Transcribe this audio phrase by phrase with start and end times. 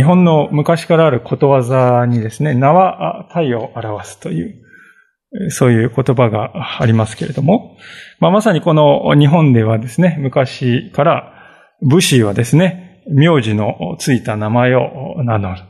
[0.00, 7.76] 日本の昔からあることわざにですね、名は太を表すという、そういう言葉がありますけれども、
[8.18, 11.34] まあ、まさにこの日本ではですね、昔から
[11.82, 15.60] 武士はですね、名字のついた名前を名乗る。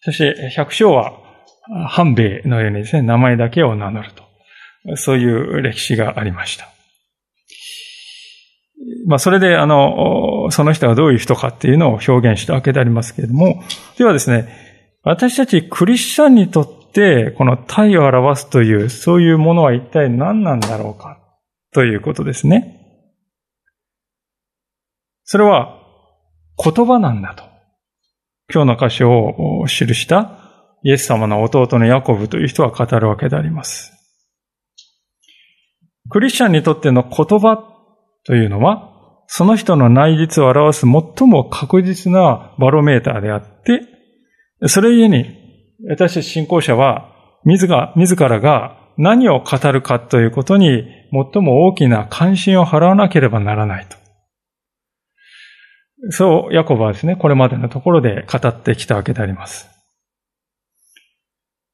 [0.00, 1.14] そして百姓は
[1.88, 4.96] 半兵衛のようにですね、名前だけを名乗ると。
[4.96, 6.68] そういう歴史がありました。
[9.06, 13.62] まあ、それで、あの、その人がどういう人かっていうのを表現したわけでありますけれども、
[13.98, 14.48] ではですね、
[15.02, 21.18] 私たちクリスチャンにとって、この体を表すという、そういうものは一体何なんだろうか、
[21.72, 22.80] ということですね。
[25.24, 25.80] それは、
[26.56, 27.44] 言葉なんだと。
[28.52, 30.38] 今日の箇所を記した
[30.82, 33.92] イエス様の弟のヤコブという人は語るわけであります。
[36.10, 37.56] クリスチャンにとっての言葉
[38.24, 38.93] というのは、
[39.26, 45.26] その人の内実を表す最も確実なバロメーターであって、それゆえに、
[45.88, 47.10] 私たち信仰者は、
[47.44, 50.84] 自が、自らが何を語るかということに
[51.32, 53.96] 最も大きな関心を払わなければならないと。
[56.10, 59.68] そう、ヤコブはですね、これまでのところで語ってきたわけであります。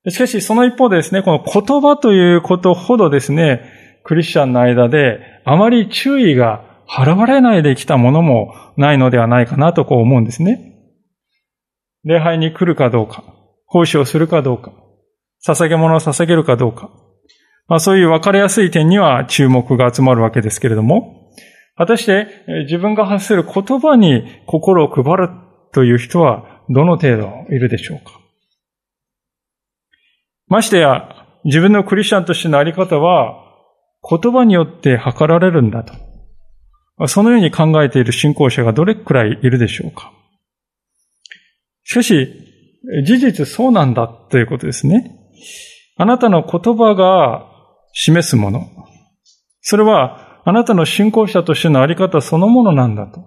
[0.09, 3.63] しかし、その一方でですね、この言葉ということほどですね、
[4.05, 10.75] クリスチャンの間であまり注意が払われないできたものもないのではないかなとこう思うんですね。
[12.05, 13.23] 礼拝に来るかどうか、
[13.67, 14.73] 奉仕をするかどうか、
[15.47, 16.91] 捧げ物を捧げるかどうか、
[17.69, 21.33] まあそういう分かりやすい点には注目が集まるわけですけれども、
[21.77, 22.27] 果たして
[22.65, 25.31] 自分が発する言葉に心を配る
[25.73, 28.21] という人はどの程度いるでしょうか
[30.49, 31.15] ましてや、
[31.45, 33.45] 自分のクリスチャンとしてのあり方は、
[34.03, 36.10] 言葉によって測られるんだと。
[37.09, 40.13] そのように考えている信仰者がどれくらいいるでしょうか。
[41.85, 42.29] しかし、
[43.05, 45.17] 事実そうなんだということですね。
[45.97, 47.47] あなたの言葉が
[47.93, 48.67] 示すもの。
[49.61, 53.21] それは、あなたの信仰者としてのあり方そのものなんだと。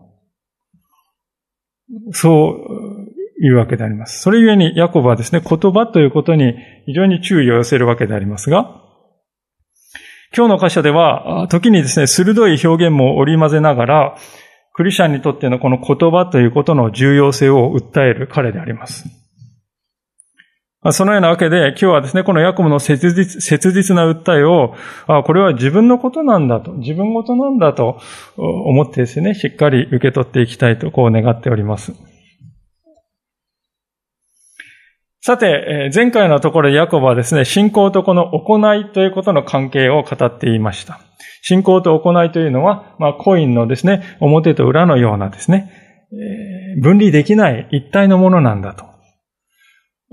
[2.11, 2.55] そ
[3.41, 4.21] ういうわけであります。
[4.21, 6.55] それゆえに、ヤコブはですね、言葉ということに
[6.85, 8.82] 非常に注意を寄せるわけでありますが、
[10.35, 14.15] 今日の箇所では、時にですね、鋭い表現も織り交ぜながら、
[14.73, 19.05] クリスチャンにとってのこの言葉ということの重要性を訴える彼であります。
[20.91, 24.73] そのようなわけで、今日はですね、このヤコブの切実切実な訴えを、
[25.23, 27.99] これは自分のことなんだと、自分事なんだと
[28.35, 31.93] 思ってですね、しっかり受け取っていきたいと、こう願っております。
[35.25, 40.99] さて、前回のところヤコブはですね、信仰とこの行いということの関係を語っていました。
[41.41, 45.71] 信仰と行いというのは、まあ、コインのですね、表と裏のようなですね、
[46.81, 48.83] 分離できない一体のものなんだと。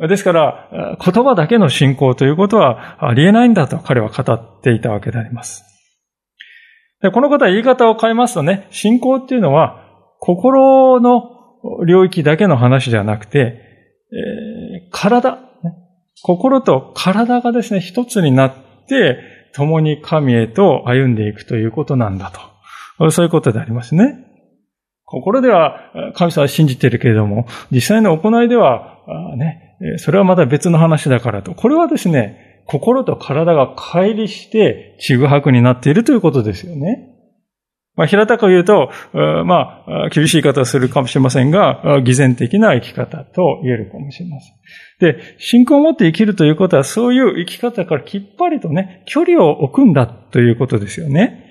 [0.06, 5.64] ですから、言葉だけの信仰ということはありえないんだと彼は語っていたわけであります。
[7.02, 9.88] でこの方は言い方を変えますとね、信仰っていうのは
[10.20, 11.22] 心の
[11.84, 13.69] 領域だけの話ではなくて、
[14.90, 15.38] 体、
[16.22, 18.54] 心と体がですね、一つになっ
[18.88, 19.18] て、
[19.52, 22.30] 共に神へと歩んでいくということなんだ
[22.98, 23.10] と。
[23.10, 24.26] そういうことでありますね。
[25.04, 28.98] 心では神様を信じているけれども、実際の行いでは、
[29.36, 31.54] ね、それはまた別の話だからと。
[31.54, 37.08] これはですね、心と体が乖離して、ちぐはくになっているということですよね。
[38.00, 44.54] まあ、平たく言うと、まあ、厳しい言い方をするかもしれませんが、偽善的な生き方と言えるかもしれません。
[45.00, 51.46] で、信仰を持って生きるということは、そういう生き方からきっぱりとね、距離を置くんだということですよね。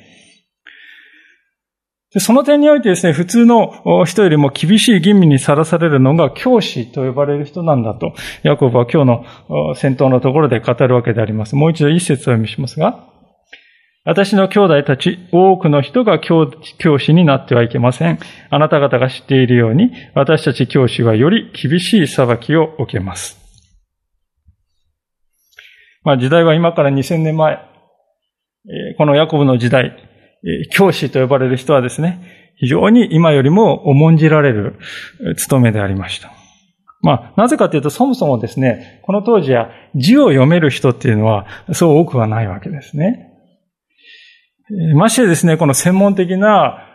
[2.15, 11.55] でその点においてですね、普通の人よりも厳しい吟味にさらされるのが教師と呼ばれる人なんだと、ヤコブは今日の先頭のところで語るわけであります。
[11.55, 13.07] もう一度一節を読みしますが、
[14.05, 16.49] 私の兄弟たち、多くの人が教
[16.99, 18.19] 師になってはいけません。
[18.49, 23.37] あなた方が知っているように、私たち教師はより厳しい裁きを受けます。
[26.03, 27.59] まあ時代は今から2000年前、
[28.97, 29.95] このヤコブの時代、
[30.71, 34.79] 教師と呼ばれる人はですね、非常に今よりも重んじられる
[35.35, 36.31] 務めでありました。
[37.01, 43.28] まあ、なぜかというと、そもそもですね、この当時は字を読める人っていうのは、そう多くはないわけですね。
[44.95, 46.85] ましてですね、この専門的な、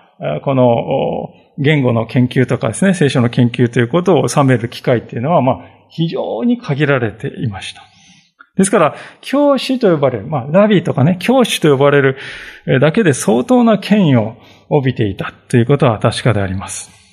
[0.45, 7.83] この言語の研究とかですね、聖書の研究ということを収める機会っていうのは、まあ、非常に限られていました。
[8.57, 12.19] ですから、教師と呼ばれる、まあ、ラビーとかね、教師と呼ばれる
[12.81, 14.37] だけで相当な権威を
[14.69, 17.04] 帯びていたということは確かであります。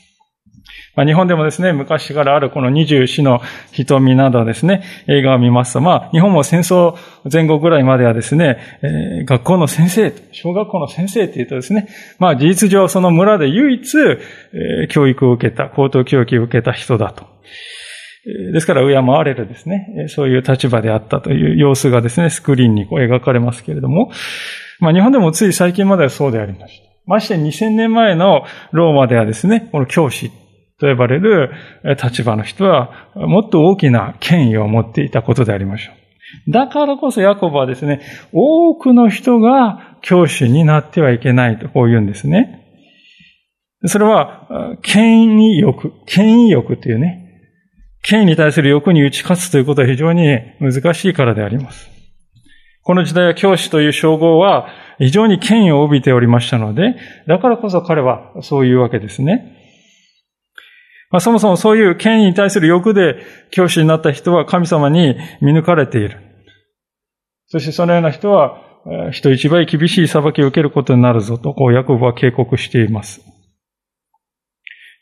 [0.95, 3.41] まあ、日本でもですね、昔からあるこの二十四の
[3.71, 6.97] 瞳などですね、映画を見ますと、まあ、日本も戦争
[7.31, 11.87] 前後ぐらいまではですね、えー、学校の先生、小学校の先生って言うとですね、
[12.19, 17.25] まあ、事実上その村で唯一、えー、教育を受けた、高等教育を受けた人だと。
[18.53, 24.11] ですから、敬われるですね、そういう立場であったという様子がですね、スクリーンにこう描かれますけれども、
[24.79, 26.91] まあ、日本でもつい最近まではそうでありました。
[27.07, 30.31] まして2000年前のローマではですね、この教師
[30.81, 31.51] と呼ばれる
[32.03, 35.91] 立場の人は、もっと大きな権威を持っていたことでありましょ
[36.47, 36.51] う。
[36.51, 38.01] だからこそヤコブはですね、
[38.33, 42.65] 多くの人が教師になってはいけないとこう言うんですね。
[43.85, 47.19] それは、権威欲、権威欲というね、
[48.01, 51.91] 権威に対する欲に打ち勝つということは非常に難しいからであります。
[52.83, 54.67] この時代は教師という称号は
[54.97, 56.95] 非常に権威を帯びておりましたので、
[57.27, 59.60] だからこそ彼はそういうわけですね。
[61.11, 63.17] まあ、そもそもそういう権威に対する欲で
[63.51, 66.17] 教師になった人は神様に見抜かれている。
[67.47, 68.71] そしてそのような人は
[69.11, 73.21] 人一倍厳しい裁きを受けることになるぞと、こうヤコブは警告しています。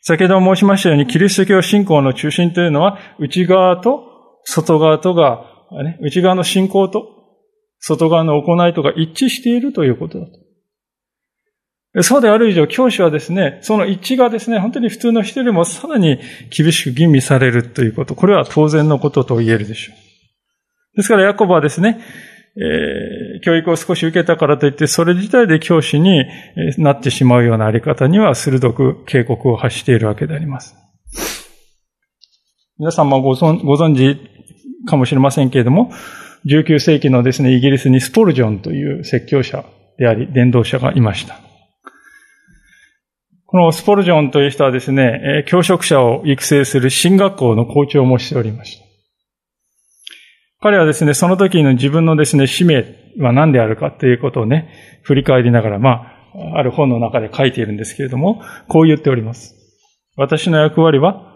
[0.02, 4.02] 先ほど申しましたように、キリスト教信仰の中心というのは、内側と
[4.44, 5.44] 外側とが、
[5.84, 7.06] ね、内側の信仰と
[7.78, 10.32] 外側の行いとが一致しているということだと。
[12.02, 20.96] そうである以上、教師はですね、その一致がですね、本当に普通の人よりもさらに厳しく吟味されるということ、これは当然のことと言えるでしょう。
[20.96, 22.00] ですから、ヤコブはですね、
[22.56, 26.24] えー、教育を少し受けたからといって、それ自体で教師に
[26.78, 30.76] なってしまうようなあり方には鋭く警告を発しているわけであります。
[32.78, 34.18] 皆さんもご存ご存知
[34.86, 35.92] かもしれませんけれども、
[36.46, 39.64] 19世紀のですね、イギリスにスポルジョンという説教者
[39.98, 41.49] であり、伝道者がいました。
[43.50, 48.84] このスポルジョンという人はですね、教職者を育成する進学校の校長もしておりました。
[50.60, 52.84] 彼はですね、その時の自分のですね、使命
[53.18, 55.90] は何であるかということをね、振り返りながら、ま
[56.54, 59.56] あ、ある本の中で書いているんですけれども、こう言っております。
[60.16, 61.34] 私の役割は、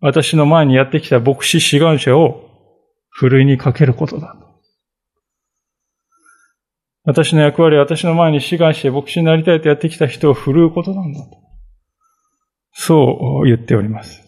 [0.00, 2.50] 私の前にやってきた牧師志願者を
[3.08, 4.36] ふるいにかけることだ。
[7.06, 11.28] 私の役割は私の前に志願して牧師になりたいとやってきた人を振るうことなんだと。
[12.72, 14.26] そう言っております。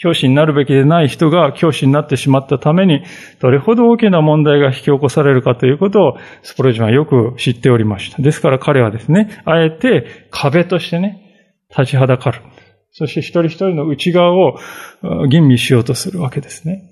[0.00, 3.02] 教師になるべきでない人が教師になってしまったために、
[3.40, 8.22] どれほど大きな問題が引き起こされるかということを、スポロジンはよく知っておりました。
[8.22, 11.20] ですから彼はですね、あえて壁としてね、
[11.76, 12.40] 立ちはだかる。
[12.92, 14.58] そして一人一人の内側を
[15.28, 16.82] 吟味しようとするわけですね。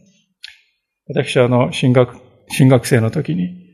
[1.09, 2.19] 私はあの、進学、
[2.51, 3.66] 進学生の時に、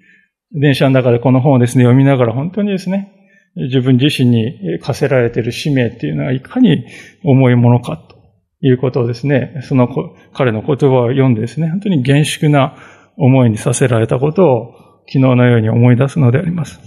[0.54, 3.12] 電車の中でこの本をですね、読みながら本当にですね、
[3.56, 6.86] 自分自身に課せられている使命っていうのはいかに
[7.22, 8.22] 重いものかと。
[8.64, 9.88] いうことをですね、その
[10.32, 12.76] 彼の言葉を読んでですね、本当に厳粛な
[13.16, 14.74] 思いにさせられたことを
[15.08, 16.80] 昨日のように思い出すのであります。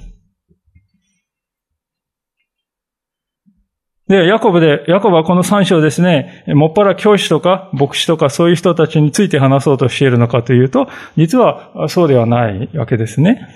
[4.08, 13.48] で、ヤコブで、ヤコブはこの三章ですね、もっぱら教師とか牧師とかそういう人たちについて話そうとしているのかというと、実はそうではないわけですね。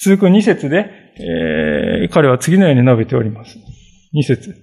[0.00, 3.58] 続く二節で、えー、彼は次のように述べております。
[4.12, 4.54] 二節。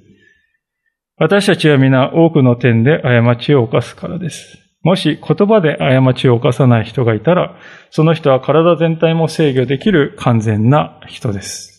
[1.18, 4.58] 私たちは皆多くの点で過ちを犯すからです。
[4.84, 7.58] もし言葉で過ちを犯さない人がいたら、
[7.90, 11.75] その人は体全体も制御できる完全な人です。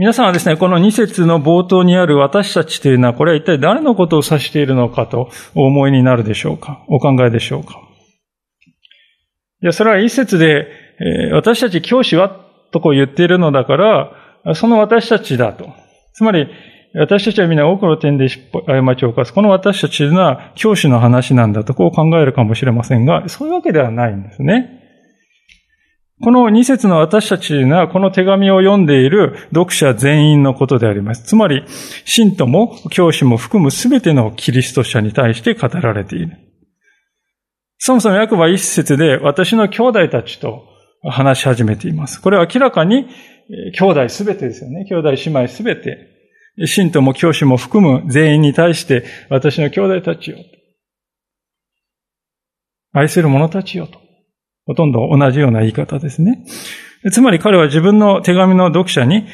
[0.00, 6.82] 皆さんはですね、この2節の冒頭にある私たちというのは、これは一体誰のことを指しているのかとお思いになるでしょうか？
[6.88, 7.82] お考えでしょうか？
[9.62, 10.68] いや、それは一節で、
[11.00, 12.34] え、私たち教師は
[12.72, 15.68] とこう言っているのだから、その私たちだと。
[16.14, 16.48] つまり、
[16.94, 19.34] 私たちは皆多くの点で過ちを犯す。
[19.34, 24.79] この私たちは教師の話なんだとこう考えるかもしれませんが、そういうわけではないんですね。
[26.22, 31.22] この二節の私たちがこの手紙を読んでいる読者全員のことであります。
[31.22, 31.64] つまり、
[32.04, 36.36] 信徒も教師も含むすべてのキリスト者に対して語られている。
[37.78, 40.64] そもそも役は一節で私の兄弟たちと
[41.02, 42.20] 話し始めています。
[42.20, 43.06] これは明らかに
[43.78, 44.84] 兄弟すべてですよね。
[44.84, 46.06] 兄弟姉妹すべて。
[46.66, 50.36] 信徒も教師も含む全員に対して、私の兄弟たちよ。
[52.92, 54.09] 愛する者たちよと。
[54.66, 56.44] ほとんど同じような言い方ですね。
[57.12, 59.26] つまり彼は自分の手紙の読者に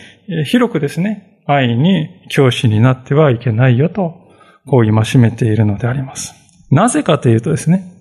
[0.44, 4.14] 広くですね、愛に教師になってはいけないよと、
[4.68, 6.34] こう戒めているのであります。
[6.70, 7.92] なぜかというとですね、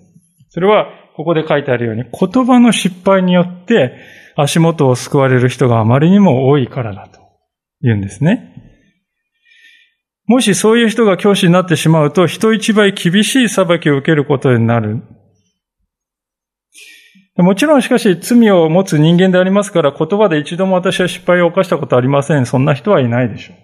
[0.48, 3.92] それはここで書いてあるように言葉の失敗によって
[4.36, 7.20] 足元を救われる人があまりにも多いからだと
[7.80, 8.52] 言うんですね。
[10.26, 15.02] もしそういう人が教師になってしまうと人一倍厳しい裁きを受けることになる
[17.36, 22.46] もちろんしかし罪を持つ人間でありますから言葉で一度も私は失敗を犯したことありません。
[22.46, 23.56] そんな人はいないでしょう。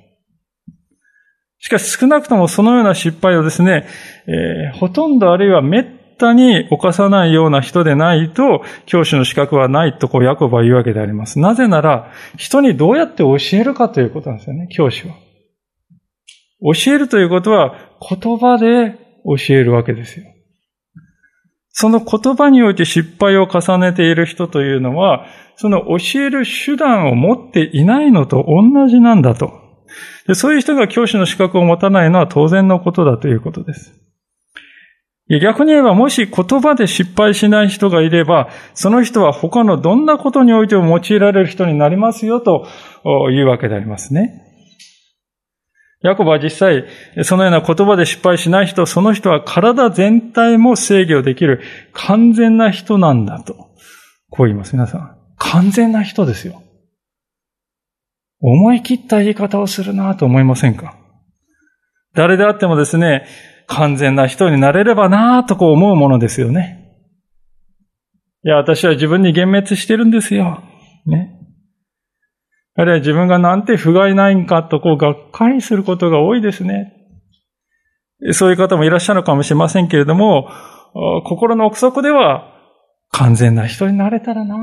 [1.58, 3.86] しかし少なくともそのような失敗をですね、
[4.26, 11.40] えー、ほとんどあるいは滅多に犯さないような人でないと、教師の資格はないとこうヤコブは言うわけであります。
[11.40, 15.14] なぜなら、人にどうやって教えるかということなんですよね、教師は。
[16.74, 17.74] 教えるということは
[18.08, 20.26] 言葉で教えるわけですよ。
[21.72, 25.26] その言葉において失敗を重ねている人というのは、
[25.56, 29.52] その教える手段を持っていないのと同じなんだと。
[30.26, 33.98] でそういう人が教師の資格を持たないのは当然のことだということです。
[35.40, 42.66] 逆に言えば、もし言葉で失敗しない人がいれば、その人は他のどんなことにおいても用いられる人になりますよと
[43.30, 44.41] いうわけでありますね。
[46.02, 46.84] ヤコブは実際、
[47.22, 53.54] そのような言葉で失敗しない人、その人は体全体も制御できる完全な人なんだと。
[54.30, 55.16] こう言います、皆さん。
[55.38, 56.62] 完全な人ですよ。
[58.40, 60.96] 思い切った言い方をするなと思いませんか？
[62.14, 63.26] 誰であってもですね、
[63.68, 66.80] 完全な人になれればなとこう思うものですよね。
[68.44, 70.64] いや、私は自分に幻滅してるんですよ。
[71.06, 71.38] ね。
[72.74, 76.94] あるいは自分がなんて不甲斐ないんかとこうがっかりすることが多いですね。
[78.32, 80.48] そういう方もいらっしゃるかもしれませんけれども、
[81.24, 82.52] 心の奥底では
[83.10, 84.56] 完全な人になれたらな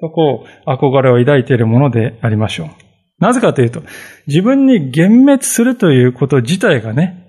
[0.00, 2.68] とこう憧れを抱いているものでありましょう。
[3.18, 3.82] なぜかというと、
[4.26, 7.22] 自分に幻滅するということ自体がね、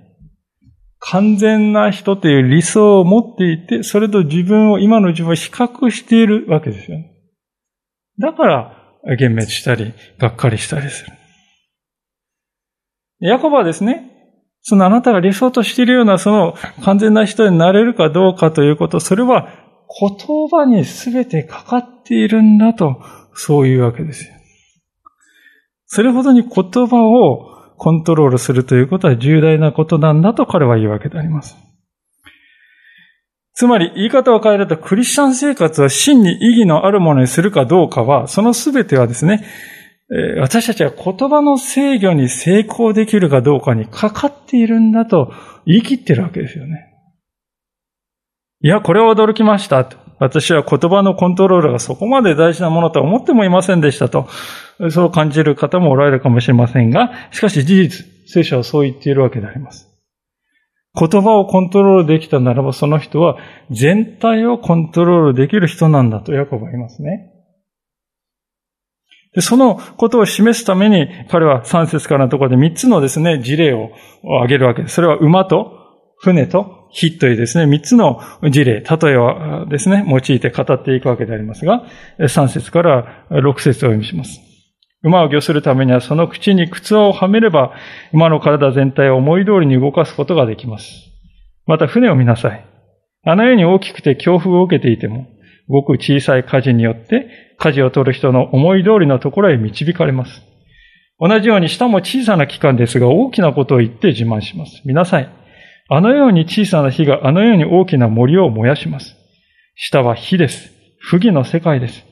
[0.99, 7.11] 完全な人という理想を持っていて、それと自分を、今の自分を比較しているわけですよね。
[8.19, 11.13] だから、幻滅したり、がっかりしたりする。
[13.19, 14.09] ヤコブはですね、
[14.61, 19.47] そのあなたが理想としているようなその完全な人になれるかどうかということ、それは
[19.99, 23.01] 言葉に全てかかっているんだと、
[23.35, 24.33] そういうわけですよ。
[25.85, 31.55] それほどに言葉をコントロールするということは重大なことなんだと彼は言うわけであります。
[33.53, 39.45] つまり言い方を変えるとクリスチャン生活は真に意義のあるものにするかどうかは、その全てはですね、
[40.39, 45.31] 私たちは言葉の制御に成功できるかどうかにかかっているんだと
[45.65, 46.93] 言い切ってるわけですよね。
[48.61, 49.89] いや、これは驚きました。
[50.19, 54.27] 私は言葉のコントロールがそこまで大事なものとは思ってもいませんでしたと。
[54.89, 59.92] そう感じる方もおられるかもしれませんが、しかし事実、聖書はそう言っているわけであります。
[60.95, 63.37] 言葉をコントロールできたならば、その人は
[63.71, 67.31] 全体をコントロールできる人なんだとヤコブは言いますね。
[69.33, 73.89] でそのことを示すために、彼は3節からのところで3つのですね、事例を
[74.23, 74.95] 挙げるわけです。
[74.95, 75.73] それは馬と
[76.17, 78.21] 船と火というですね、3つの
[78.51, 81.85] 事例、例えをですね、用いて語っていくわけでありますが、
[82.19, 84.52] 3節から6節をお読みします。
[85.03, 87.73] 馬を御するためにはその口に靴輪をはめれば、
[88.13, 90.85] 馬の体全体を思い通りに動かすことができます。
[91.67, 92.65] また船を見なさい。
[93.25, 95.27] あのように大きくて強風を受けていても、
[95.67, 100.41] ごく小さい火事によって、火事を取る人の思い通りのところへ導かれます。
[101.19, 104.81] 同じように下も小さな機関ですが大きなことを言って自慢します。
[104.85, 105.29] 見なさい。
[105.89, 109.15] あのように小さな火があのように大きな森を燃やします。
[109.75, 110.71] 下は火です。
[110.99, 112.05] 不義の世界です。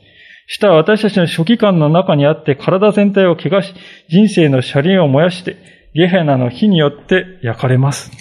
[0.53, 3.73] 下は私たちの初期間の中にあって体全体を汚し、
[4.09, 5.55] 人生の車輪を燃やして、
[5.93, 8.11] ゲヘナの火によって焼かれます。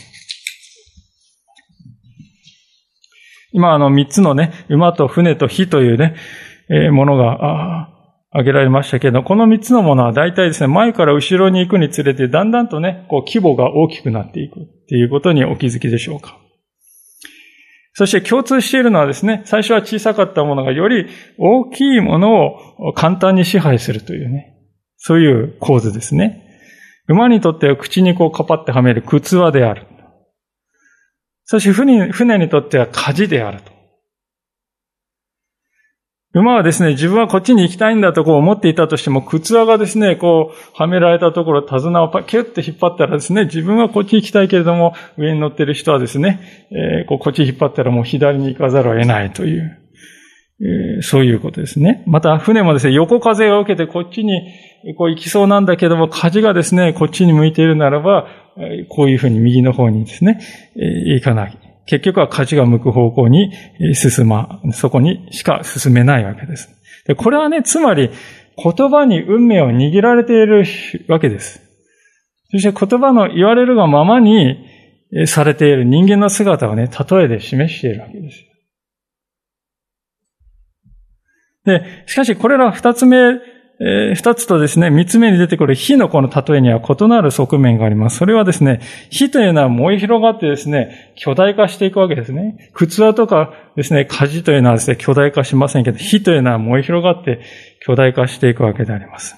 [3.52, 6.14] 今あの三つのね、馬と船と火というね、
[6.68, 7.88] えー、ものが、
[8.30, 16.38] 挙げられましたけど、この三つのものは大体ですね、前から後ろに行くにつれて、だんだんとね、こう規模が大きくなっていくっていうことにお気づきでしょうか。
[18.00, 22.47] そして共通しているのはですね、最初は小さかったものがより大きいもの
[22.78, 24.57] を簡単に支配するというね、
[24.97, 26.49] そういう構図ですね。
[27.09, 29.87] 馬にとっては口にこうかぱってはめる靴輪である。
[31.45, 33.71] そして船にとっては舵であると。
[36.32, 49.76] 馬はですね、自分はこっちに行きたいんだとこう思っていたとしても、靴輪がですね、こう、はめられたところ、手綱をパキュッと引っ張ったらですね、自分はこっち行きたいけれども、上に乗ってる人はですね、えー、こうこっち引っ張ったらもう左に行かざるを得ないという、
[50.60, 52.04] えー、そういうことですね。
[52.06, 54.40] また、船もですね、横風を受けてこっちに
[54.96, 58.28] こう行きそうなんだけども、舵がですね、こっちに向いているならば、
[58.88, 60.40] こういうふうに右の方にですね、
[60.76, 61.70] えー、行かない。
[61.90, 63.52] 結局は舵が向く方向に
[63.97, 66.68] 進ま、そこにしか進めないわけです。
[67.04, 68.11] でこれはね、つまり
[68.56, 70.64] 言葉に運命を握られている
[71.09, 71.61] わけです。
[72.52, 74.64] そして言葉の言われるがままに
[75.26, 78.44] されている人間の姿をね、例えで示しているわけです。
[81.64, 83.40] で、しかしこれら二つ目
[83.82, 88.18] えー、二つとですね、三つ目に出てくる火のこの例えには異なる側面があります。
[88.18, 92.70] それはですね、火というのは燃え広がってですね、巨大化していくわけですね。
[92.75, 97.40] 靴輪とかですね、火事というのはですね、巨大化しませんけど、火というのは燃え広がって
[97.87, 99.34] 巨大化していくわけであります。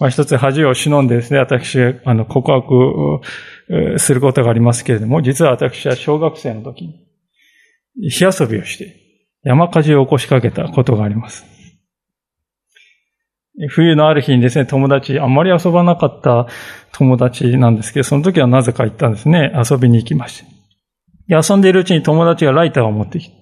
[0.00, 8.96] まあ、一つ恥を忍んでですね、私、あの、告白することがありますけれども、実は私は小学生の時に、火遊びをして、
[9.44, 11.49] 山火事を起こしかけたことがあります。
[13.68, 16.46] 冬のある日にですね、友達、あんまり遊ばなかった
[16.92, 19.52] 友達なんですけど、その時はなぜか行ったんですね。
[19.54, 20.60] 遊びに行きまして。
[21.28, 23.34] 遊んでいるうちに友達がライターを持ってきて、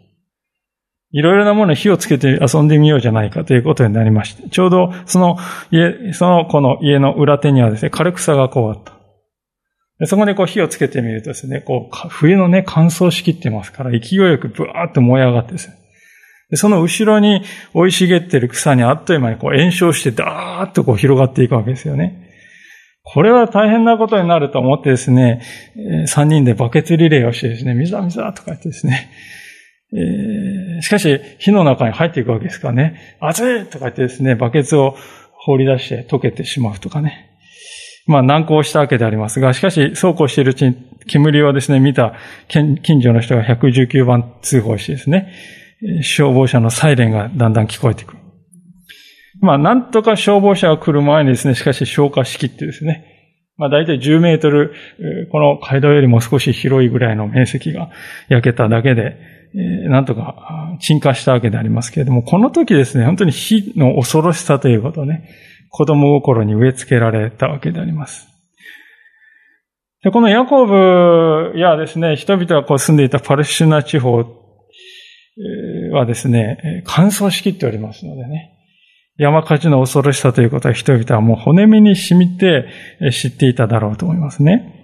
[1.10, 5.38] いろいろなものに火をつけて遊んでみようじゃないかということになりまして、ちょうどその
[5.70, 8.92] 家、その子の家の裏手にはですね、枯れ草がこうあった。
[9.98, 15.74] でそこでこう火をつけてみるとですね、こう、冬のね、乾燥しきってますから、勢いよくブワーッと燃え上がってですね、
[16.54, 17.42] その後ろに
[17.74, 22.26] 生い茂ってる草にあっという間にこう炎症してダーッとこう広がっていくわけですよね。
[23.02, 25.42] これは大変なことになると思ってですね、
[26.06, 29.10] 三人でバケツリレーをしてですね、水だ水だとか言ってですね、
[29.94, 34.94] えー、しかし火の中に入っていくわけですからね、熱いとか言ってですね、バケツを
[35.32, 37.30] 放り出して溶けてしまうとかね。
[38.06, 40.76] まあ難航したわけでありますが、しかしそうこうしているうちに
[41.06, 42.14] 煙をですね、見た
[42.48, 45.32] 近所の人が119番通報してですね、
[46.02, 48.18] 消防車のサイレンがだんだん聞こえてくる。
[49.40, 53.04] まあ、なんとか消防車が来る前にですね、しかし消火しきってですね、
[53.56, 54.72] まあ、大体10メートル、
[55.30, 57.90] この街道よりも少し広いぐらいの面積が
[58.28, 59.16] 焼けただけで、
[59.88, 65.28] なんとか鎮火したわけでありますけれども、この時ですね、本当に火の恐ろしさということをね、
[65.70, 68.28] 子供心に植え付けられたわけであります。
[70.02, 74.24] でこのヤコブやですね、人々がこう住んでいたパレスチナ地方
[75.90, 78.54] はですね、乾燥しきっておりますのでね。
[79.18, 82.68] 山火事の恐ろしさということは人々はもう骨身に染みて
[83.10, 84.74] 知っていただろうと思いますね。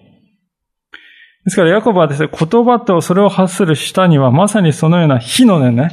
[1.45, 5.91] ですから、ヤコブはですね、言葉とそれを発する下には、まさにそのような火のね、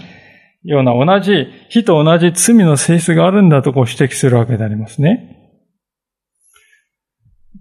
[0.64, 5.41] ような同じ、火と同じ罪の性質があるんだとこう指摘するわけでありますね。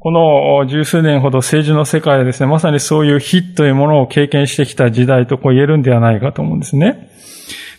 [0.02, 7.10] この十数年ほど政治の世界でですね、まさにそういう火というものを経験してきた時代とこう言えるんではないかと思うんですね。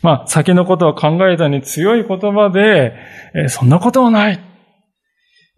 [0.04, 2.94] まあ、先のことを考えたに強い言葉で、
[3.34, 4.40] えそんなことはない。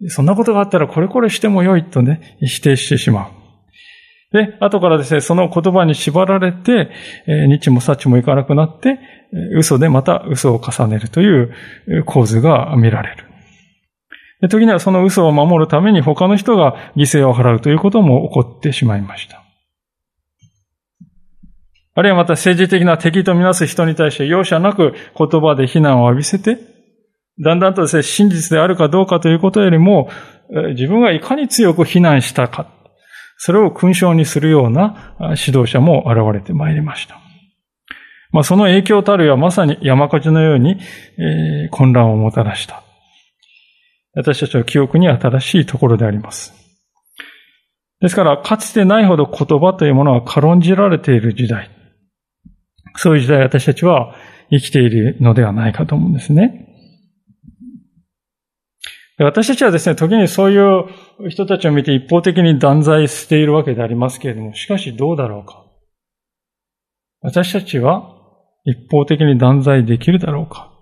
[0.08, 3.32] そんなことがあったらこれこれしてもよいとね、否定してしまう。
[4.32, 6.92] で、後からですね、その言葉に縛られて、
[7.28, 9.00] え日も幸もいかなくなって、
[9.58, 11.54] 嘘でまた嘘を重ねるという
[12.06, 13.33] 構図が見られる。
[14.50, 19.44] 時にはその嘘を守るために他の人が犠牲を払うということも起こってしまいました。
[21.96, 26.58] あるいはまた政治的な敵とみなす人に対して容赦なく言葉で非難を浴びせて、
[27.40, 30.10] だんだんとですね、真実であるかどうかということよりも、
[30.76, 32.68] 自分がいかに強く非難したか、
[33.38, 37.20] それを勲章にするような指導者も現れてまいりました。
[38.32, 42.83] まあ、その影響たるはまさに山火事のように、えー、混乱をもたらした。
[44.16, 46.54] 私たちの記憶に新しいところであります。
[48.00, 51.70] ですから、かつてないほど言葉というものは軽んじられている時代。
[52.96, 54.14] そういう時代私たちは
[54.52, 56.70] 生きているのではないかと思うんですね。
[59.20, 65.64] 私たちはですね、時にそういう人たちを見て一方的に断罪しているわけでありますけれども、しかしどうだろうか。
[67.22, 68.16] 私たちは
[68.66, 70.73] 一方的に断罪できるだろうか。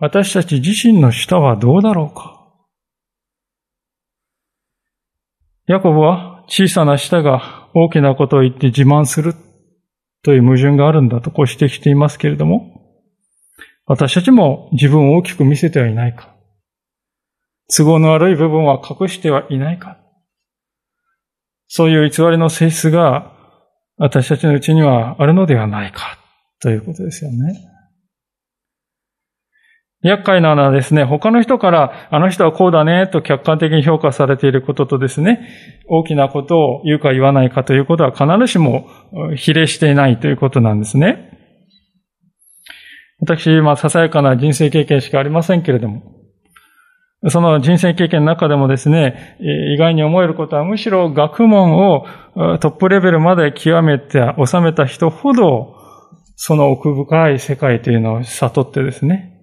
[0.00, 2.34] 私たち自身の舌はどうだろうか？
[5.66, 9.34] ヤコブは小さな舌が大きなことを言って自慢する
[10.22, 12.80] という矛盾があるんだとこう指摘していますけれども、
[13.86, 16.34] 私たちも自分を大きく見せてはいないか？
[17.76, 19.98] 都合の悪い部分は隠してはいないか？
[21.66, 23.32] そういう偽りの性質が
[23.96, 26.18] 私たちのうちにはあるのではないか？
[26.60, 27.74] ということですよね。
[30.02, 35.48] 厄介なのはですね、他の人からあの人はこうだねと客観的に評価されていることとですね、
[35.88, 38.88] 大きなことを言うか言わないかということは必ずしも
[39.36, 41.32] 比例していないということなんですね。
[43.20, 46.02] 私、まあ、ささやかな人生経験しかありませんけれども、
[47.26, 49.36] その人生経験の中でもですね、
[49.74, 52.06] 意外に思えることはむしろ学問を
[52.60, 55.74] トップレベルまで極めて収めた人ほど、
[56.36, 59.37] その奥深い世界というのを悟ってですね、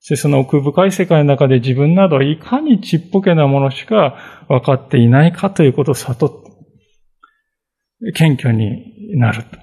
[0.00, 9.58] そしてその奥深い世界の中で自分などいかにちっぽけなものしか分かっていないかということを悟って、謙虚になると。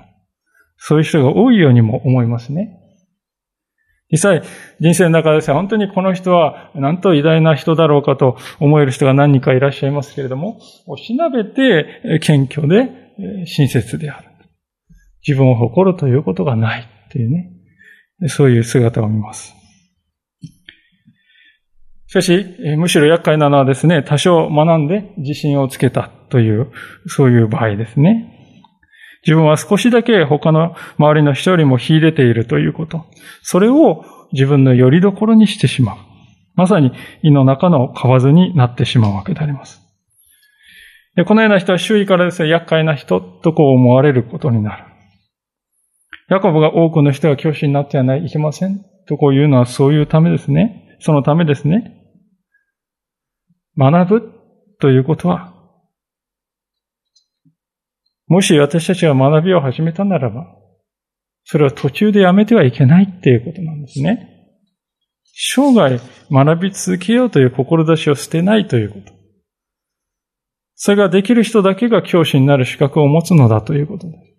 [0.77, 2.81] そういう人が多いようにも思いますね。
[4.11, 4.43] 実際、
[4.79, 14.29] 人生の中で本当にこの人はなんと偉大な人だろうかと思える人が何人かいらっしゃいますけれども、おしなべて謙虚で親切である。
[15.27, 17.51] 自分を誇るということがないっていうね、
[18.27, 19.55] そういう姿を見ます。
[22.07, 22.45] しかし、
[22.77, 26.71] むしろ厄介なのはですね、多少学んで自信をつけたという、
[27.07, 28.31] そういう場合ですね。
[29.25, 33.05] 自分は少しだけ他の周りの人よりも秀でているということ。
[33.41, 35.97] それを自分の拠り所にしてしまう。
[36.53, 36.91] まさに
[37.23, 39.81] 胃の中の蛙になってしまうわけであります。
[41.15, 44.83] でこのような人は周囲からですね、厄介な人とこう思われることになる。
[46.29, 50.84] ヤコブが多くの人が教師になってはないいけませんとこういうのはそういうためですね。
[50.99, 52.01] そのためですね。
[53.77, 54.31] 学ぶ
[54.79, 55.53] ということは、
[58.27, 60.45] もし私たちが学びを始めたならば、
[61.43, 64.31] それは途中でやめてはいけないっていうことなんですね。
[65.37, 65.99] 生涯
[66.31, 69.13] 学び続けようという志を捨てないということ。
[70.75, 74.35] それができる人だけが教師になる資格を持つのだということです。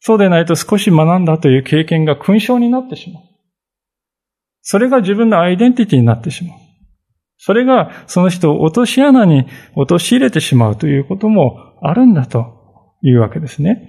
[0.00, 3.24] そうでないと少し学んだという経験が勲章になってしまう。
[4.68, 6.58] それが自分のアイデンティティになってしまう。
[7.38, 13.88] それがその人を落とし穴に陥れてしまうということもあるんだというわけですね。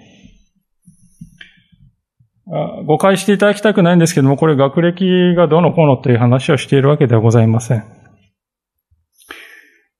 [2.85, 7.83] 誤解していただきたくないんですけども、これ学歴がどのこのという話をしているわけではございません。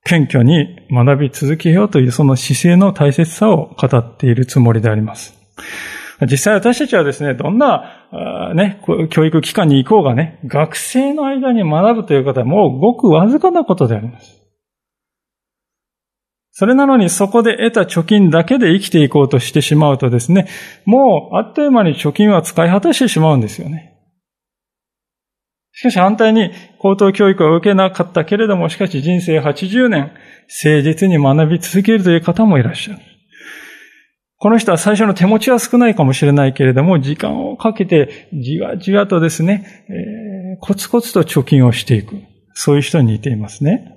[0.06, 5.34] 謙虚に学び続けようというその姿勢の大切さを語っているつもりであります。
[6.30, 7.97] 実際私たちはですね、どんな、
[8.56, 14.41] ね、教育機関に行こうがね、学生の間に学ぶということはもうごくわずかなことであります。
[16.52, 20.48] それなのにそこで得た貯金だけで生きていこうとしてしまうとですね、
[20.86, 23.93] もうあっという間に貯金は使い果たしてしまうんですよね。
[25.74, 30.12] しかし反対に高等教育を受けなかったけれども、しかし人生80年、
[30.63, 33.02] 誠実に学び続けるという方もいらっしゃる。
[34.39, 42.15] この人は最初の手持ちは少ないかもしれないけれども、時間をかけてじわじわとですね、えー、コツコツと貯金をしていく。
[42.54, 43.93] そういう人に似ていますね。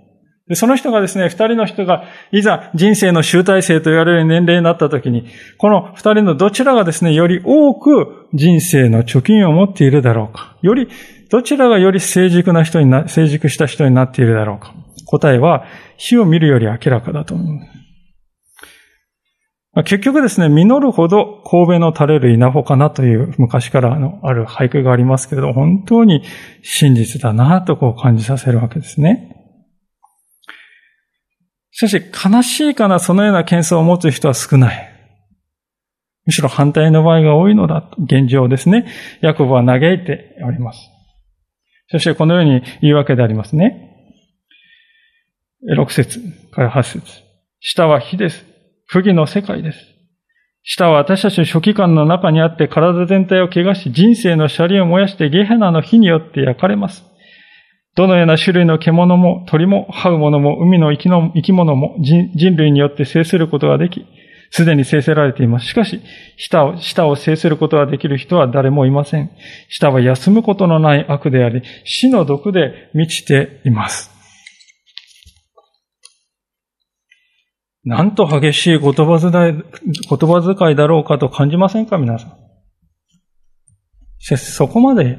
[0.49, 5.27] でその人がですね、二人の人が、いざ人生の集大成と言われる年齢になった時に、
[5.59, 10.57] この二人のどちらがですね、より多く人生の貯金を持っているだろうか。
[10.61, 10.89] より、
[11.31, 14.75] どちらがより成熟な人にな、成熟した人になっているだろうか。
[15.07, 15.65] 答えは、
[15.97, 17.80] 火を見るより明らかだと思います。
[19.85, 26.23] 結局ですね、実るほど神戸の垂れる稲穂かなという昔からのある俳句がありますけれど、本当に
[26.63, 29.37] 真実だなとこう感じさせるわけですね。
[31.71, 32.03] しかし、
[32.35, 34.91] 悲しいかな、そのような検査を持つ人は少ない。
[36.27, 38.87] むしろ反対の場合が多いのだと、現状ですね。
[39.21, 40.81] ヤコブは嘆いております。
[41.89, 43.87] そしてこのように言うわけでありますね。
[45.69, 46.21] 6節
[46.53, 47.05] から8節
[47.61, 48.50] 下は火です。
[48.93, 49.79] 不義の世界です。
[50.65, 57.05] 舌は私たちの初期間の中にあって体全体を怪我し人生のシャリを燃やしてゲヘナの火によって焼かれます。
[57.95, 64.05] どのような種類の獣も鳥も這う者も海の生き物も人類によって制することができ、
[64.51, 65.67] すでに制せられています。
[65.67, 66.01] しかし、
[66.37, 69.31] 舌を、舌を制することができる人は誰もいません。
[69.69, 74.10] 舌は休むことのない悪であり、死の毒で満ちています。
[77.85, 79.63] なんと激しい言葉遣い、
[80.09, 82.37] 言葉遣いだろうかと感じませんか皆さん。
[84.19, 85.19] しかしそこまで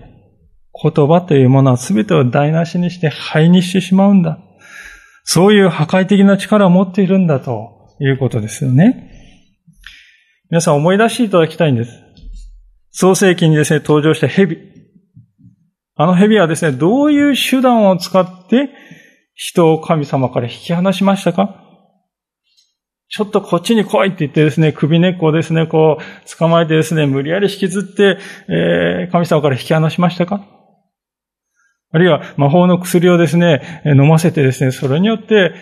[0.81, 4.39] 言葉というものは全てを台無しにして灰にしてしまうんだ。
[5.23, 9.09] そういう破壊的な力を持っているんだということですよね。
[10.49, 11.91] 皆さん思い出していただきたいんです。
[12.91, 14.57] 創世記にですね、登場した蛇。
[15.95, 18.69] あの蛇はですね、どういう手段を使って
[19.33, 21.60] 人を神様から引き離しましたか？
[23.13, 30.47] ちょっとこっちに来いって言ってですね、首根っこをですね、こう、捕まえてですね、無理やり引きずって、えー、神様から引き離しましたか？
[31.91, 35.53] あるいは魔法の薬をですね、飲ませてですね、それによって、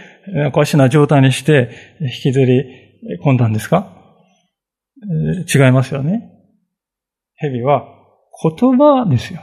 [0.47, 2.63] おかしな状態にして、引きずり
[3.25, 3.95] 込んだんですか？
[5.01, 6.29] え違いますよね。
[7.33, 7.88] 蛇は
[8.43, 9.41] 言葉ですよ。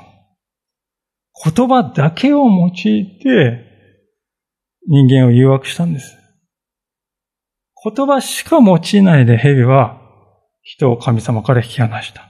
[1.44, 2.72] 言葉だけを用い
[3.18, 3.64] て
[4.86, 6.16] 人間を誘惑したんです。
[7.94, 10.00] 言葉しか用いないで蛇は
[10.62, 12.22] 人を神様から引き離した。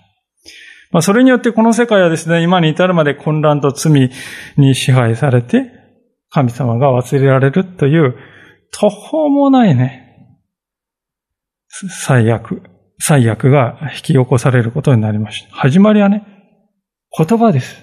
[0.91, 4.11] まあ、それによってこの世界はですね、今に至るまで混乱と罪
[4.59, 5.73] に支配されて、
[6.31, 8.17] 神様が忘れられるという
[8.71, 10.39] 途方もないね、
[11.69, 12.63] 最悪、
[12.99, 15.55] 最悪が引き起こされることになりました。
[15.55, 16.27] 始まりはね、
[17.17, 17.83] 言葉です。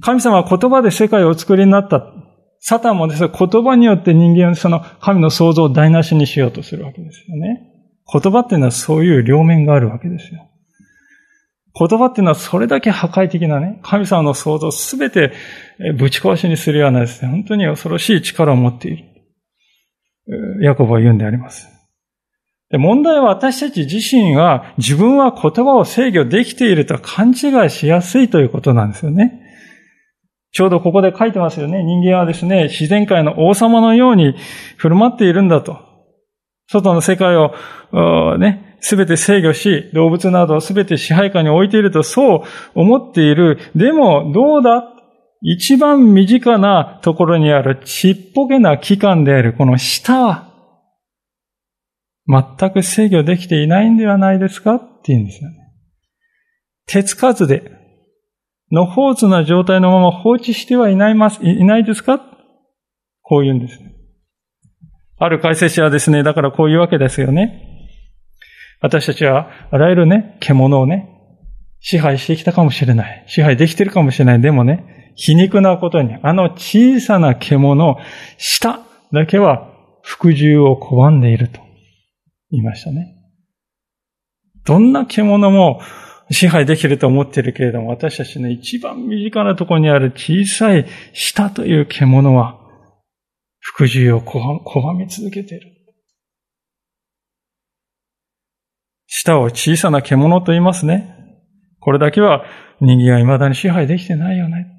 [0.00, 2.15] 神様は言葉で世界をお作りになった。
[2.60, 7.72] サタンもですね、言葉によって人間をその神の創造を台無しにしようとするわけですよね。
[8.12, 10.48] 言葉っていうのはそういう両面があるわけですよ。
[11.78, 15.32] 言葉っていうのはそれだけ破壊的なね、神様の創造すべて
[15.98, 19.04] ぶち壊しにするようなですね、本当に恐ろしい力を持っている。
[20.62, 21.68] ヤコブは言うんであります。
[22.70, 29.45] で問題は私たち自身が自分は言葉を制御できていると勘違いしやすいということなんですよね。
[30.56, 31.82] ちょうどここで書いてますよね。
[31.82, 34.34] 人間はですね、自然界の王様のように
[34.78, 35.76] 振る舞っているんだと。
[36.72, 37.52] 外の世界を、
[38.38, 42.42] ね、すべて制御し、動物などをすべて支配下に置いているとそう
[42.74, 43.58] 思っている。
[43.76, 44.94] でも、どうだ？
[45.42, 50.54] 一番身近なところにあるちっぽけな器官であるこの舌は、
[52.26, 54.76] 全く制御できていないんではないですか？
[54.76, 55.56] って言うんですよね。
[56.86, 57.75] 手つかずで、
[58.72, 62.18] のほうつな状態のまま放置してはいないます、いないですか？
[63.22, 63.80] こう言うんです。
[65.18, 67.62] ある解説者はですね、だからこういうわけですよね。
[68.80, 71.08] 私たちは、あらゆるね、獣をね、
[71.80, 73.24] 支配してきたかもしれない。
[73.26, 74.40] 支配できてるかもしれない。
[74.40, 77.96] でもね、皮肉なことに、あの小さな獣、
[78.36, 78.80] 舌
[79.12, 81.60] だけは服従を拒んでいると
[82.50, 83.14] 言いましたね。
[84.66, 85.80] どんな獣も
[86.30, 92.58] 支配できると思っているけれども、私たちの一番身近なところにある小さい舌という獣は、
[93.60, 95.72] 服従を拒み続けている。
[99.06, 101.14] 舌を小さな獣と言いますね。
[101.80, 102.44] これだけは
[102.80, 104.72] 人間は未だに支配できてないよね。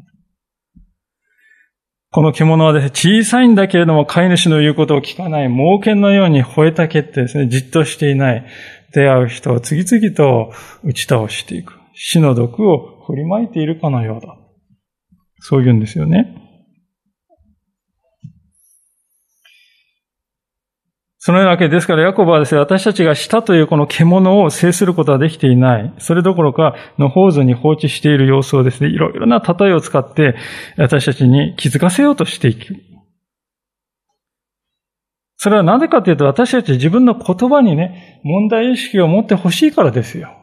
[2.12, 2.90] この獣はですね、
[3.22, 8.46] 小さいんだけれども飼い主の言うことを聞かない、猛犬のように吠えたけってですね、じっとしていない。
[8.94, 10.52] 出会う人を次々と
[10.84, 11.74] 打ち倒していく。
[11.94, 14.38] 死の毒を振りまいているかのようだ。
[15.40, 16.44] そう言うんですよね。
[21.28, 25.94] そのようなわけですから、ヤコブはですね、私たちがしたというこの獣を制することはできていない。
[25.98, 30.38] それどころか、のほうずに放置している様子をですね、いろいろな例えを使って、
[30.78, 32.78] 私たちに気づかせようとしていく。
[35.38, 40.34] それはなぜかというと、私たち自分の言葉にね、問題意識を持ってほしいからですよ。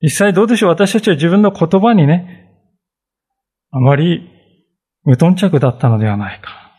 [0.00, 0.70] 実際どうでしょう？
[0.70, 2.50] 私たちは自分の言葉にね、
[3.70, 4.30] あまり
[5.04, 6.72] 無頓着だったのではないか。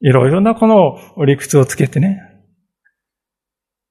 [0.00, 2.20] いろいろなこの理屈をつけてね。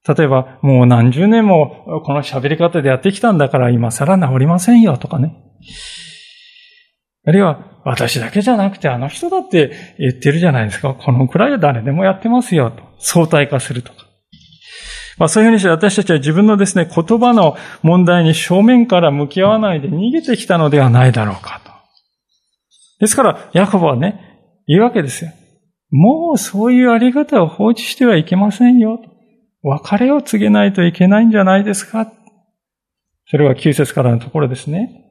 [0.07, 5.33] 例えば、もう何十年もこの喋り方でやってきたんだから今更治りませんよとかね。
[7.25, 10.93] あるいは、私だけじゃなくてあの人だって言ってるじゃないですか。
[10.93, 12.83] このくらいは誰でもやってますよと。
[12.97, 14.05] 相対化するとか。
[15.17, 21.71] まあそういうふうにして私たちは自分のですね、言葉の問題に正面から向き合わないで逃げてきたのではないだろうかと。
[22.99, 25.31] ですから、ヤコブはね、言うわけですよ。
[25.91, 28.99] もうそういうあり方を放置してはいけませんよ。
[29.61, 32.11] 別れを告げないといけないんじゃないですか。
[33.27, 35.02] それは9節からのところですね。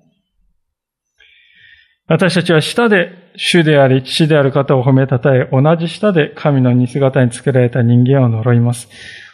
[2.08, 8.88] 私たちは舌で主であり父である方を褒めたたえ、同じ舌で神の似姿に作られた人間を呪います。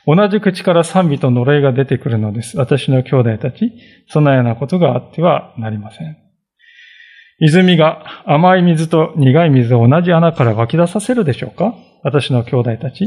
[0.07, 2.57] 同じ口から賛美と呪いが出てくるのです。
[2.57, 3.73] 私の兄弟たち、
[4.09, 6.17] そのようなことがあってはなりません。
[7.41, 11.75] 泉が甘い水と苦い水を同じ穴から湧き出させるでしょうか？
[12.03, 13.05] 私の兄弟たち。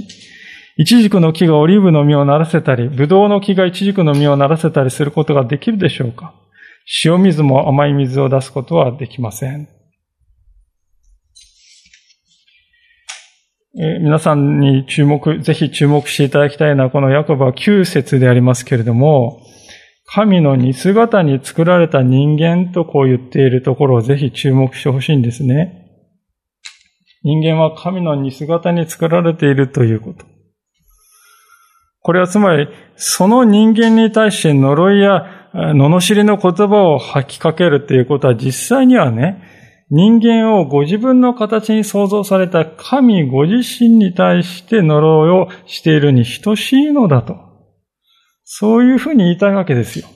[0.78, 6.34] イチジクの木がオリーブの実をならせたり、ブドウの木がイチジクの実をならせたりすることができるでしょうか？
[7.04, 9.68] 塩水も甘い水を出すことはできません。
[13.80, 19.42] え皆さんに注目、ぜひ注目していただきたいのは、このヤコブは9節でありますけれども、
[20.06, 25.88] 神の似姿に作られた人間とこう言っているところをぜひ注目してほしいんですね。
[27.24, 30.26] 人間は神の似姿に作られているということ。
[32.02, 32.68] これはつまり、
[32.98, 39.44] その人間に対して呪いや罵りの言葉を吐きかけるっていうことは実際にはね、
[39.90, 47.36] 人間をご自分の形に創造された神ご自身に対して呪いをしているに等しいのだと。
[48.46, 50.08] そういうふうに言いたいわけですよ。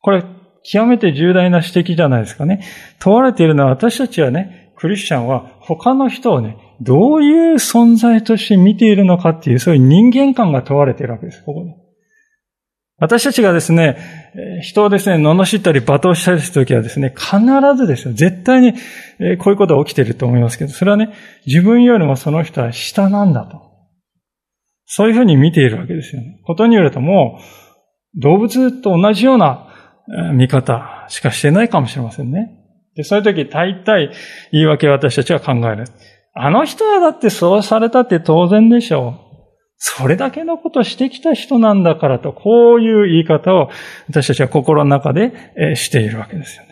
[0.00, 0.22] これ、
[0.62, 2.62] 極めて重大な指摘じゃないですかね。
[2.98, 11.74] 問われているのは私たちはね、クリスチャンは他の人をね、どういう存在として見ているのかっていう、そういう人間観が問われているわけです、ここで。
[12.98, 13.98] 私たちがですね、
[14.62, 17.40] 人をですね、罵ったり罵倒したりするときはですね、必
[17.76, 18.78] ずですよ、絶対にこ
[19.18, 21.12] ういうことが起きていると思いますけど、それはね、
[21.46, 23.62] 自分よりもその人は下なんだと。
[24.86, 26.40] そういうふうに見ているわけですよね。
[26.44, 27.40] ことによるとも
[28.16, 29.66] う、動物と同じような
[30.34, 32.60] 見方しかしてないかもしれませんね。
[32.94, 34.10] で、そういう時、大体
[34.52, 35.84] 言い訳を私たちは考える。
[36.34, 39.24] あの人はだってそうされたって当然でしょう。
[39.76, 43.70] それだけのことしてきた人なんだからと、こういう言い方を
[44.08, 46.70] 私たちは心の中でしているわけですよね。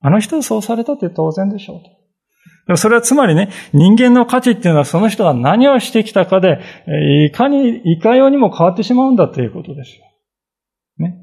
[0.00, 2.76] あの人はそうされたって当然でしょうと。
[2.76, 6.60] それはつまりね、人間の価値っていうのはその人が何をしてきたかで、
[7.26, 10.04] いかに、いかようにも変わってしまうんだということですよ。
[10.98, 11.16] ね。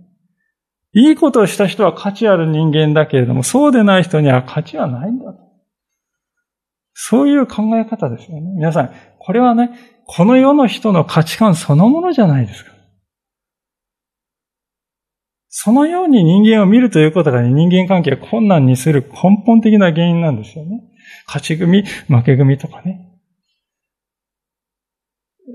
[0.94, 5.49] いいことをした人は価値ある人間だけれども、そうでない人には価値はないんだと。
[7.02, 8.52] そういう考え方ですよね。
[8.58, 9.72] 皆さん、これはね、
[10.06, 12.72] この世の人の価値観そのものじゃないですか。
[15.48, 20.82] そのように人間を見るということが、ね、人間関係を困難にする根本的な原因なんですよね。
[21.26, 23.00] 勝ち組、負け組とかね。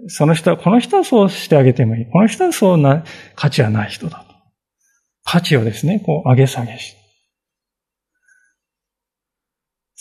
[0.06, 2.06] その人は、この人はそうしてあげてもいい。
[2.06, 3.04] この人はそうな
[3.36, 4.34] 価値はない人だと。
[5.24, 7.03] 価値をですね、こう上げ下げして。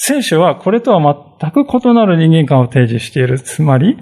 [0.06, 3.40] 聖書はこれとは全く異なる人間観を提示している。
[3.40, 3.98] つまり、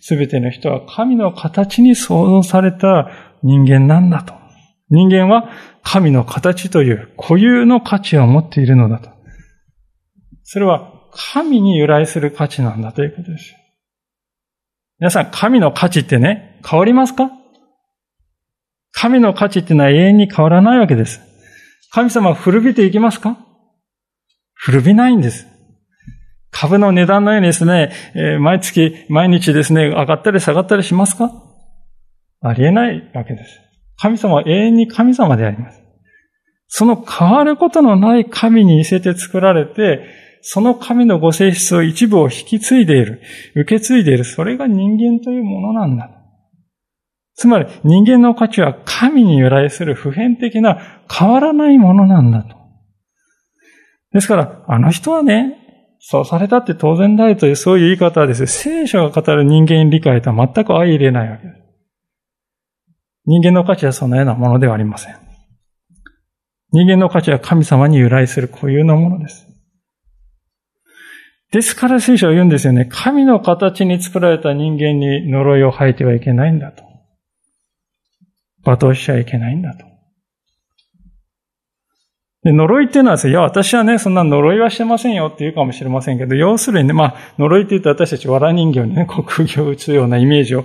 [0.00, 3.10] すべての人は神の形に創造された
[3.42, 4.32] 人間なんだと。
[4.88, 5.50] 人間は
[5.82, 9.10] 神の形という固有の価値を持っているのだと。
[10.42, 13.54] それは神に由来する価値なんだということです。
[15.00, 17.30] 皆さん、神の価値ってね、変わりますか？
[18.92, 21.20] 神の価値ってのは永遠に変わらないわけです。
[21.90, 23.36] 神様は古びていきますか？
[24.64, 25.48] 古びないんです。
[26.52, 27.90] 株の値段のようにですね、
[28.40, 31.32] 毎月、毎日ですね、上がったり下がったりしますか？
[32.42, 33.60] ありえないわけです。
[33.96, 35.82] 神様は永遠に神様であります。
[36.68, 40.06] その変わることのない神に似せて作られて、
[40.42, 43.20] その神のご性質を一部を引き継いでいる、
[43.56, 46.08] 受け継いでいる、それが人間というものなんだ。
[47.34, 52.61] つまり人間の価値は神に由来する普遍的な変わらないものなんだと。
[54.12, 55.58] ですから、あの人はね、
[55.98, 61.62] そうされたって当然だよというそういう言い方はですね、聖書が語る人間理解とは全く相入れないわけです。
[63.24, 65.16] 人間の価値はそのようなものではありません。
[66.72, 69.46] 人間の価値は神様に由来する固有のものです。
[71.52, 72.88] ですから聖書は言うんですよね。
[72.90, 76.82] 神の形に作られた人間に呪いを吐いてはいけないんだと。
[78.64, 79.91] 罵倒しちゃいけないんだと。
[82.44, 90.64] で、呪いっていうのはですね、いや、私はね、そんな呪いはしてませんよって言うかもしれませんけど、要するにね、まあ、呪いって言うと私たち藁人形にね、 国業を打つようなイメージを、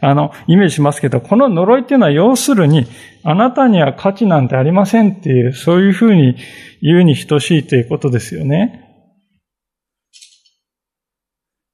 [0.00, 2.86] あの、イメージしますけど、この呪いっていうのは要するに、
[3.24, 6.36] あなたには価値なんてありませんっていう、そういうふうに
[6.82, 8.84] 言うに等しいということですよね。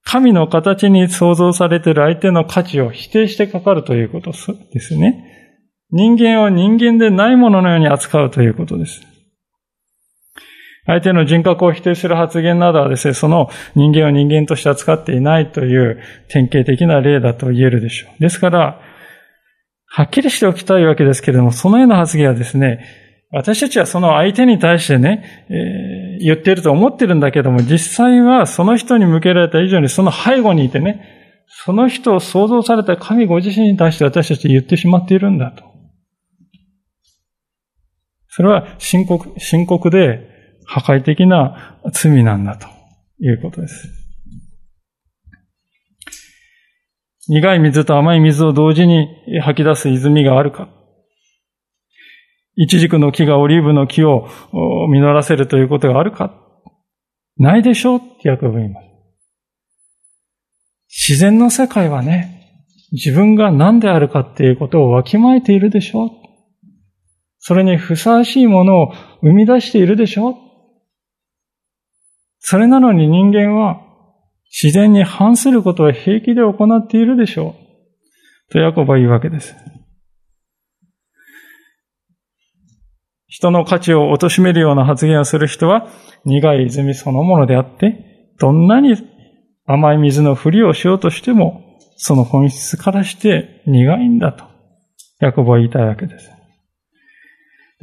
[0.04, 4.33] 神の形に創造されている相手の価値を否定してかかるということ
[4.72, 5.59] ですね。
[5.90, 9.13] 人間を人間でないもののように扱うということです。
[10.86, 18.20] 相手の人格を否定する発言などはですね、その人間を人間として扱っていないという典型的な例だと言えるでしょう。
[18.20, 18.80] ですから、
[19.86, 22.84] はっきりしておきたいわけですけれども、そのような発言はですね、
[23.30, 35.64] 私たちはその相手に対してね、えー、言っていると思ってるんだけども、実際はその人に向けられた以上にその背後にいてね、その人を創造された神ご自身に対して私たち言ってしまっているんだと。
[38.28, 40.33] それは深刻、深刻で
[40.67, 42.69] 破壊的な罪なんだと
[43.21, 43.88] いうことです。
[47.29, 49.08] 苦い水と甘い水を同時に
[49.40, 50.69] 吐き出す泉があるか。
[52.56, 54.29] 一軸の木がオリーブの木を
[54.88, 56.35] 実らせるということがあるか。
[57.37, 58.87] ないでしょうってヤコブ言います。
[61.08, 62.31] 自然の世界はね、
[62.92, 66.10] 自分が何であるかっていうことをわきまえているでしょう。
[67.40, 70.35] それにふさわしいものを生み出しているでしょう。
[72.46, 73.80] それなのに人間は
[74.62, 78.52] 自然に反することは平気で行っているでしょう。
[78.52, 79.56] とヤコブは言うわけです。
[83.28, 85.88] 人の価値を貶めるような発言をする人は
[86.26, 88.94] 苦い泉そのものであって、どんなに
[89.64, 94.44] 甘い水のふりをしようとしても、その本質からして苦いんだと、
[95.18, 96.30] ヤコブは言いたいわけです。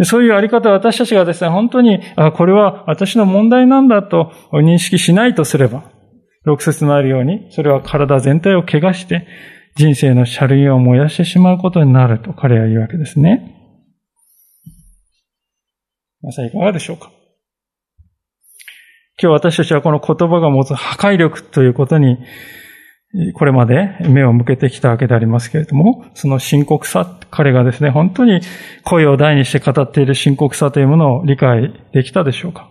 [0.03, 5.83] そういうあり方を私たちがですね、本当に、あ、これは私の問題なんだと認識しないとすれば、
[6.43, 9.27] 六節のあるように、それは体全体を怪我して、
[9.75, 13.57] 人生の車輪を燃やしてしまうことになると彼は言うわけですね。
[16.21, 17.11] 皆さんいかがでしょうか
[19.21, 22.17] 今日私たちはこの言葉が持つ破壊力ということに、
[23.33, 28.39] これまで目を向けてきたわけでありますけれども、その深刻さ、彼がですね、本当に
[28.85, 32.69] 声を大にして語っている深刻さというものを理解できたでしょうか？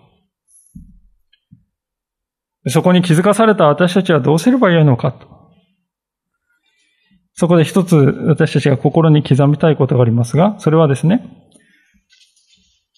[2.68, 5.28] そこに気づかされた私たちはどうすればよいのかと。
[7.34, 11.22] そこで一つ私たちが心に刻みたいことがありますが、それはですね、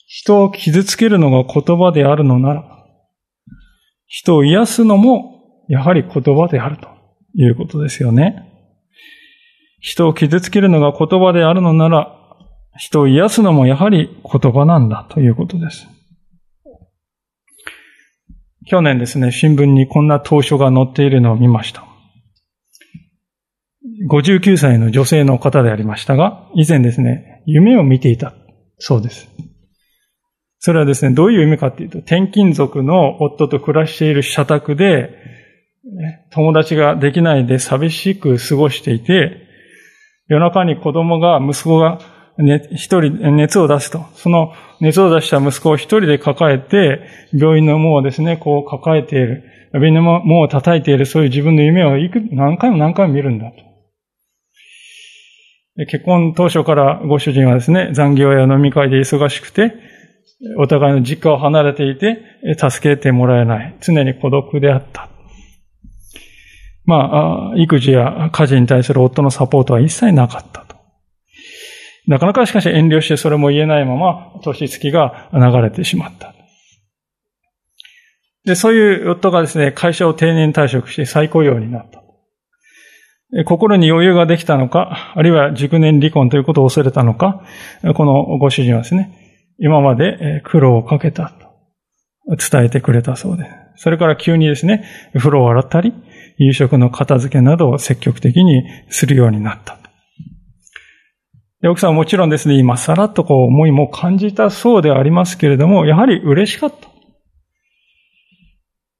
[0.06, 2.64] 人を傷つけるのが言葉であるのなら、
[4.06, 6.88] 人を癒すのもやはり言葉であると
[7.34, 8.48] いうことですよね。
[9.80, 12.18] 人を傷つけるのが言葉であるのなら、
[12.78, 15.86] 人を癒すのもやはり言葉なんだということです。
[18.66, 21.84] 去年ですね、新聞にこんな投書が載っているのを見ました。
[24.08, 28.34] 59歳の女性の方でありましたが、以前ですね、夢を見ていた
[28.78, 29.28] そうです。
[30.58, 35.10] それはですね、どういう夢かっていうと、転勤族の夫と暮らしている社宅で、
[36.30, 39.48] 友達ができないで寂しく過ごしていて、
[40.28, 41.98] 夜中に子供が、息子が
[42.38, 44.06] ね、一人熱を出すと。
[44.14, 49.44] その熱を出した息子を一人で抱えて、病院の門をですね、こう抱えている。
[49.72, 53.72] 病院の門を叩いている、そういう自分の夢をいく何回も何回も見るんだと。
[55.86, 59.74] 結婚当初からご主人はですね、残業や飲み会で忙しくて、
[60.58, 62.18] お互いの実家を離れていて、
[62.56, 63.76] 助けてもらえない。
[63.80, 65.11] 常に孤独であった。
[66.84, 70.76] まあ、育児や家事に対する夫のサポートは一切なかったと。
[72.06, 76.34] なかなかしかし遠慮してそれも言えないまま、年月が流れてしまった。
[78.44, 82.02] で、そういう夫がですね、会社を定年退職して再雇用になった。
[83.44, 87.44] 心に余裕ができたのか、あるいは熟年離婚ということを恐れたのか、
[87.94, 91.32] このご主人はですね、今まで苦労をかけた
[92.28, 93.50] と伝えてくれたそうです。
[93.76, 94.84] それから急にですね、
[95.16, 95.94] 風呂を洗ったり、
[96.46, 99.78] 夕食の片付けなどを積極的にするようになった。
[101.60, 106.88] で奥さんはもちろんですね、今さらっとこう思いも感じたそうではありますけれども、やはり嬉しかった。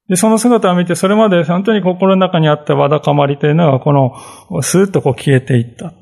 [0.09, 5.95] で、その姿を見て、それまで本当に心の中にあったわだかまりというのは、この、スーッとこう消えていった。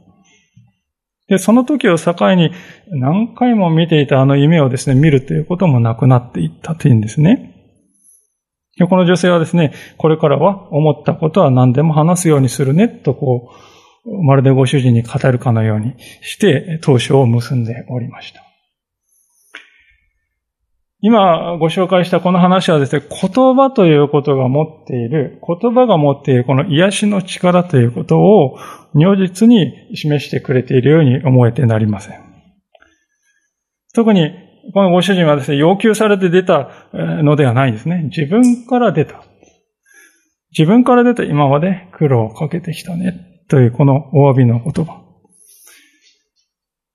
[1.29, 2.51] で、その時を境に
[2.89, 7.60] 何回も見ていたあの夢をですね、見るということもなくなっていったというんですね。
[8.89, 13.51] この女性はですね、これからは思ったことは何でも話すようにするね、とこ
[14.05, 18.45] う、まるでご主人に語るかのようにして、当初を結んでおりました。
[21.03, 28.59] 今ご紹介したこの話はですね、言葉ということが持っている、言葉が持っているこの癒しの力ということを
[28.95, 32.21] 如実に示してくれているように思えてなりません。
[33.95, 34.31] 特に
[34.73, 38.05] このご主人はですね、要求されて出たのではないんですね。
[38.05, 39.23] 自分から出た。
[40.57, 43.45] 自分から出た今まで苦労をかけてきたね。
[43.49, 45.03] というこのお詫びの言葉。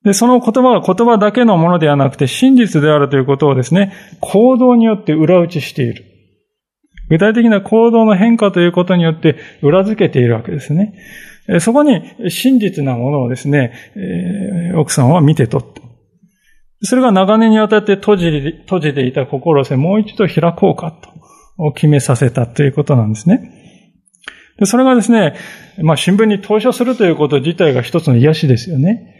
[0.03, 6.05] で、その言葉が言葉だけのものではなくて真実であるということをですね、行動によって裏打ちしている。
[7.09, 10.93] 具体的な行動の変化ということによって裏付けているわけですね。
[11.59, 13.73] そこに真実なものをですね、
[14.75, 15.84] 奥さんは見て取って。
[16.85, 18.29] それが長年にわたって閉じ
[18.65, 20.91] 閉じていた心をもう一度開こうか
[21.57, 23.51] と決めさせたということなんですね。
[24.57, 25.35] でそれがですね、
[25.81, 29.13] まあ新聞に投書するということ自体が一つの癒しですよね。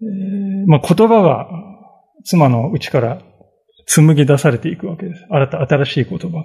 [0.00, 1.48] えー、まあ言葉が
[2.24, 3.22] 妻の内から
[3.86, 5.26] 紡ぎ出されていくわけです。
[5.30, 6.44] 新た、新しい言葉が。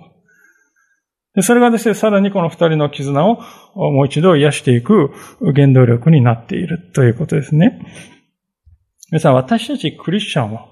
[1.35, 3.41] でそれがですね、さらにこの二人の絆を
[3.75, 5.11] もう一度癒していく
[5.55, 7.81] 原動力になっているということですね。
[9.13, 10.65] 皆さん、私たちクリスチャンは、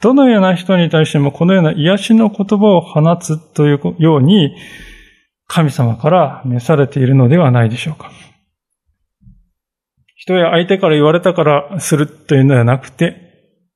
[0.00, 4.56] どのような人に対してもこのような癒しの言葉を放つというように、
[5.46, 8.10] 神様から召されているのではないでしょうか。
[10.16, 13.16] 人や相手から言われたからするというのではなくて、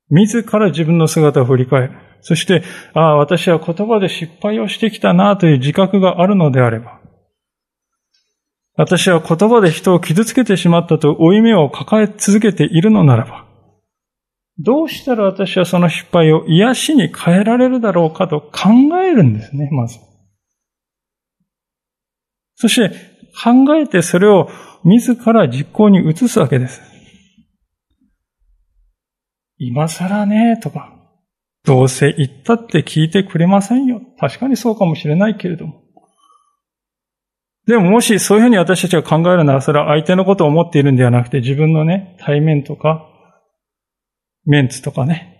[0.09, 1.91] 自ら自分の姿を振り返る。
[2.21, 2.63] そして、
[2.95, 7.03] ああ、私は言葉で失敗をしてきたなという自覚があるのであれば、
[8.75, 13.42] 私は言葉で人を傷つけてしまったと負い目を抱え続けているのならば、
[14.59, 18.69] どうしたら私はその失敗を癒しに変えられるだろうかと考
[19.01, 19.99] えるんですね、まず。
[22.55, 22.95] そして
[23.43, 24.49] 考えてそれを
[24.83, 26.81] 自ら実行に移すわけです。
[29.57, 30.93] 今更ね、とか、
[31.65, 34.01] どうせ言ったって聞いてくれませんよ。
[34.19, 35.81] 確かにそうかもしれないけれども。
[37.65, 43.09] でももしそういうふうに私たちが考えるなら、それは相手のことを思っているんではなくて、自分のね、対面とか、
[44.45, 45.33] メンツとかね、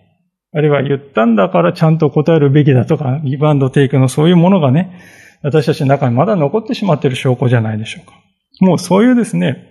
[0.52, 5.00] あるいは言ったんだからちゃんと答えるべきだとか、ギブアンドテイクのそういうものがね、
[5.42, 8.14] 私たちの中にまだ残ってしまっている証拠じゃないでしょうか。
[8.60, 9.70] もうそういうですね、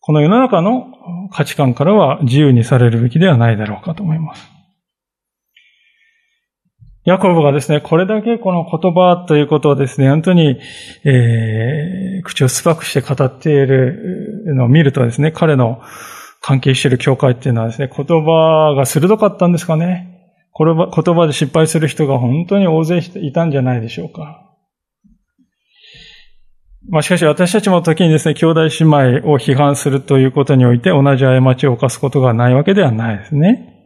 [0.00, 0.86] この世の中の
[1.30, 4.50] 価値観からは自由にされるべきではないだろうかと思います。
[7.04, 10.60] ヤコブがですね、これだけこの言葉ということをですね、本当に、
[11.04, 15.80] えー、口を酸っぱくして語っているのを見るとですね、彼の
[16.40, 20.06] 関係している教会っていうのはですね、言葉が鋭かったんですかね。
[20.52, 24.46] これは言葉で失敗する人が本当に大勢いたんじゃないでしょうか。
[26.88, 33.76] まあしかし私たちも時にですね、兄弟姉妹を批判するということにおいて同じ過ちを犯すことがないわけではないですね。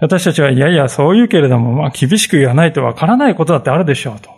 [0.00, 4.30] 私たちは、いやいや、そう言うけれども、まあ厳しく言わないとわからないことだってあるでしょうと。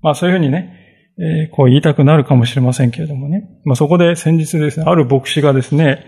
[0.00, 0.83] まあそういうふうにね、
[1.18, 3.48] えー、こう言いたくなるかもしれませんけれどもね。
[3.64, 6.06] まあそこで先日ですね、ある牧師がですね、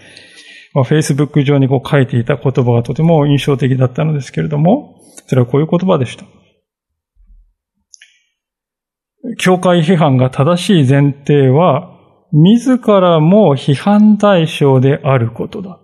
[0.74, 6.24] まあ、Facebook 上にこう書いていた言葉がとても印象的だったのですけれども、それはこういう言葉でした。
[9.38, 11.92] 教会批判が正しい前提は、
[12.32, 15.80] 自らも批判対象であることだ。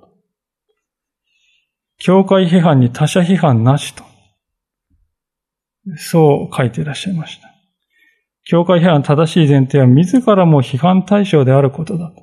[1.98, 4.04] 教会批判に他者批判なしと。
[5.96, 7.51] そう書いていらっしゃいました。
[8.44, 12.22] 教会批判正しい前提は自らも批判対象であることだと。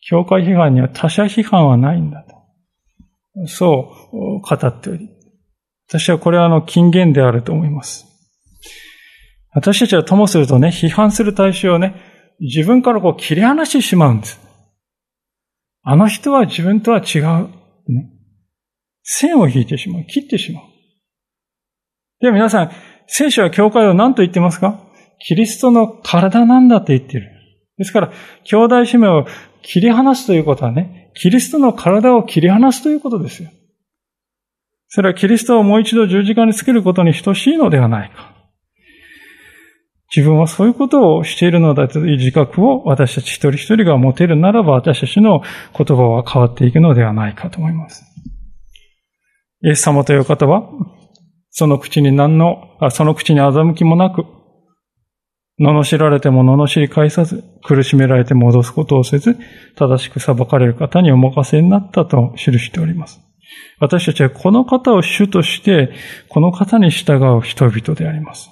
[0.00, 3.46] 教会批判には他者批判はないんだと。
[3.46, 5.08] そう語っており。
[5.88, 8.06] 私はこれはあの金言であると思います。
[9.54, 11.94] 私たちはともするとね、批判する対象をね、
[12.40, 14.40] 自分からこう切り離してしまうんです。
[15.82, 17.48] あの人は自分とは違う。
[17.92, 18.10] ね、
[19.02, 20.04] 線を引いてしまう。
[20.06, 20.64] 切ってしまう。
[22.20, 22.70] では皆さん、
[23.06, 24.81] 聖書は教会を何と言ってますか？
[25.24, 27.30] キリストの体なんだって言ってる。
[27.78, 28.12] ですから、
[28.44, 29.26] 兄弟姉妹を
[29.62, 33.50] 切り離すということはね、キリストの体を切り離すということですよ。
[34.88, 38.32] それはキリストをもう一度十字架につけることに等しいのではないか。
[40.14, 45.40] 自分はそういうことをしているのだという自覚を私たち一人一人が持てるならば私たちの
[45.74, 48.04] 言葉は変わっていくのではないかと思います。
[49.62, 50.68] イエス様という方は、
[51.50, 54.26] その口に何の、その口に欺きもなく、
[55.60, 59.36] 罵られても罵り返さず、苦しめられて戻すことをせず、
[59.76, 63.20] 正しく裁かれる方にお任せになったと記しております。
[63.78, 65.92] 私たちはこの方を主として、
[66.28, 68.50] この方に従う人々であります。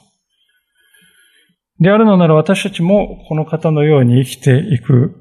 [1.78, 5.16] であるのなら私たちもこの方のように生きていく、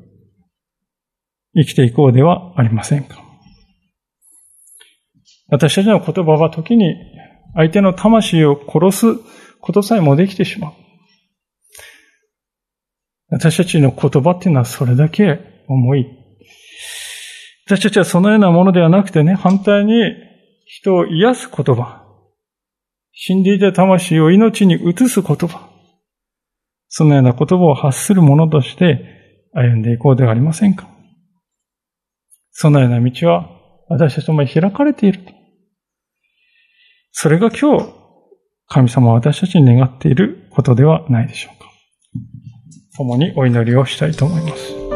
[1.55, 3.23] 生きていこうではありませんか。
[5.47, 6.95] 私たちの言葉は時に
[7.55, 9.05] 相手の魂を殺す
[9.61, 10.73] ことさえもできてしまう。
[13.29, 16.07] 私たちの言葉っていうのはそれだけ重い。
[17.65, 19.93] 私たちはそのようなものではなくてね、反対に
[20.65, 22.03] 人を癒す言葉。
[23.13, 25.69] 死んでいた魂を命に移す言葉。
[26.87, 30.89] そのような言葉を発するものとして歩んでいこうではありませんか。
[32.51, 33.49] そのような道は
[33.89, 35.21] 私たちの前に開かれている。
[37.11, 37.93] それが今日、
[38.67, 41.58] 神様は私たちに願っていることではないでしょう。
[42.99, 44.88] 共にお祈りをしたいと思います。